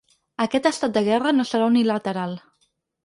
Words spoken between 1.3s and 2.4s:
no serà unilateral.